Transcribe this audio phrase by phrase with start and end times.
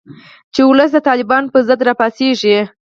[0.53, 2.57] چې ولس د طالبانو په ضد راپاڅیږي